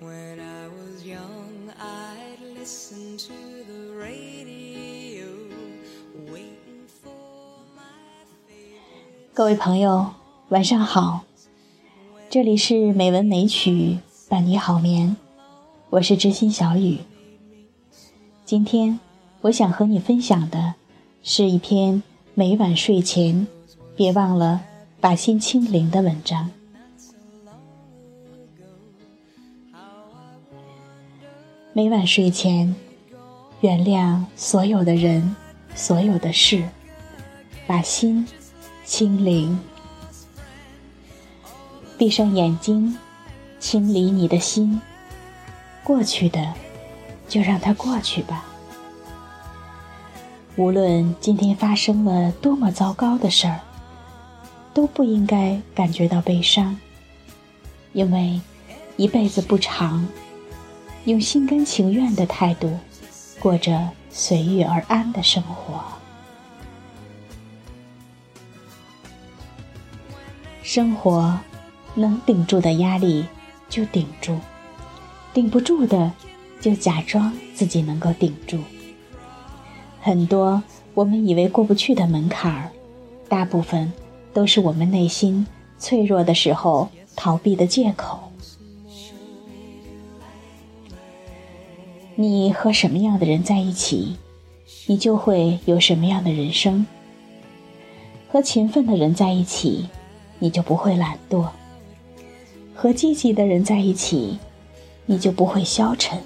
[0.00, 3.32] When I was young, I'd listen to
[3.66, 5.26] the radio,
[6.30, 9.34] waiting for my favorite.
[9.34, 10.14] 各位朋友，
[10.50, 11.24] 晚上好，
[12.30, 13.98] 这里是美文美曲
[14.28, 15.16] 伴你好眠，
[15.90, 16.98] 我是知心小雨。
[18.44, 19.00] 今天
[19.40, 20.74] 我想和你分享的
[21.24, 22.04] 是一篇
[22.34, 23.48] 每晚睡前
[23.96, 24.60] 别忘了
[25.00, 26.48] 把心清零的文章。
[31.78, 32.74] 每晚睡前，
[33.60, 35.36] 原谅所有的人，
[35.76, 36.64] 所有的事，
[37.68, 38.26] 把心
[38.84, 39.56] 清零。
[41.96, 42.98] 闭上眼睛，
[43.60, 44.80] 清理你的心。
[45.84, 46.52] 过去的，
[47.28, 48.44] 就让它过去吧。
[50.56, 53.60] 无论今天发生了多么糟糕的事儿，
[54.74, 56.76] 都不应该感觉到悲伤，
[57.92, 58.40] 因为
[58.96, 60.04] 一辈子不长。
[61.08, 62.70] 用心甘情愿的态度，
[63.40, 65.82] 过着随遇而安的生活。
[70.62, 71.40] 生活
[71.94, 73.24] 能顶住的压力
[73.70, 74.38] 就顶住，
[75.32, 76.12] 顶不住的
[76.60, 78.58] 就假装自己能够顶住。
[80.02, 80.62] 很多
[80.92, 82.70] 我们以为过不去的门槛，
[83.30, 83.90] 大部分
[84.34, 85.46] 都是我们内心
[85.78, 88.27] 脆弱的时候逃避的借口。
[92.20, 94.16] 你和什么样的人在一起，
[94.86, 96.84] 你就会有什么样的人生。
[98.28, 99.88] 和勤奋的人在一起，
[100.40, 101.46] 你就不会懒惰；
[102.74, 104.36] 和积极的人在一起，
[105.06, 106.18] 你就不会消沉；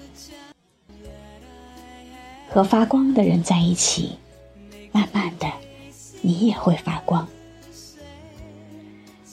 [2.49, 4.13] 和发光的人在一起，
[4.93, 5.47] 慢慢的，
[6.23, 7.29] 你也会发光。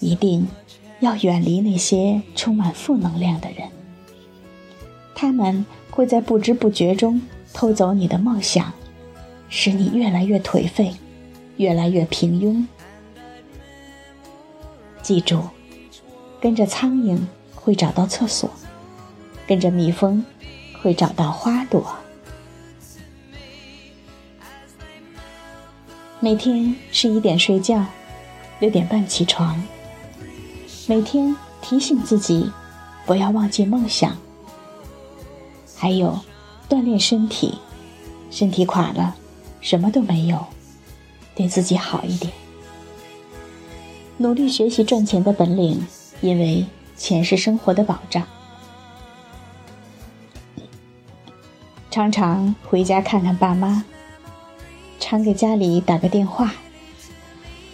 [0.01, 0.45] 一定
[0.99, 3.69] 要远离那些充满负能量的人，
[5.15, 5.65] 他们。
[5.89, 7.21] 会在不知不觉中
[7.53, 8.71] 偷走你的梦想，
[9.49, 10.95] 使你越来越颓废，
[11.57, 12.65] 越来越平庸。
[15.01, 15.41] 记住，
[16.39, 17.19] 跟着苍蝇
[17.55, 18.49] 会找到厕所，
[19.47, 20.23] 跟着蜜蜂
[20.81, 21.95] 会找到花朵。
[26.19, 27.85] 每天十一点睡觉，
[28.59, 29.61] 六点半起床。
[30.85, 32.51] 每天提醒自己，
[33.05, 34.15] 不要忘记梦想。
[35.79, 36.19] 还有，
[36.67, 37.57] 锻炼身体，
[38.29, 39.15] 身体垮了，
[39.61, 40.45] 什么都没有。
[41.33, 42.33] 对自己好一点，
[44.17, 45.87] 努力学习赚钱的本领，
[46.19, 46.65] 因为
[46.97, 48.27] 钱是生活的保障。
[51.89, 53.85] 常常回家看看爸妈，
[54.99, 56.53] 常给家里打个电话，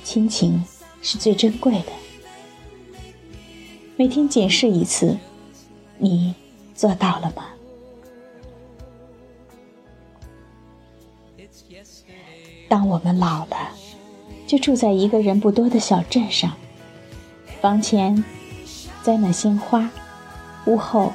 [0.04, 0.64] 亲情
[1.02, 1.92] 是最珍贵的。
[3.98, 5.18] 每天检视一次，
[5.98, 6.36] 你
[6.76, 7.46] 做到了吗？
[12.68, 13.70] 当我们老了，
[14.48, 16.52] 就住在一个人不多的小镇上，
[17.62, 18.24] 房前
[19.04, 19.90] 栽满鲜花，
[20.66, 21.14] 屋后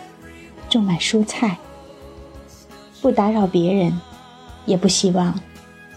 [0.68, 1.58] 种满蔬菜，
[3.02, 4.00] 不打扰别人，
[4.64, 5.38] 也不希望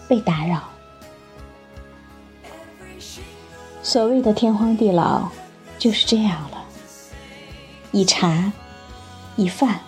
[0.08, 0.62] 被打扰。
[3.82, 5.28] 所谓的天荒地老，
[5.78, 6.64] 就是这样了。
[7.92, 8.52] 一茶，
[9.36, 9.78] 一饭，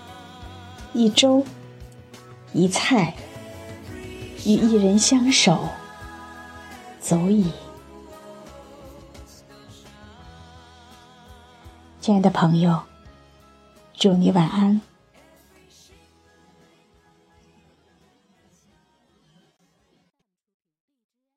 [0.93, 1.45] 一粥，
[2.53, 3.15] 一菜。
[4.47, 5.59] 与一人相守，
[7.01, 7.51] 足矣。
[12.01, 12.81] 亲爱的朋友，
[13.95, 14.81] 祝你晚安。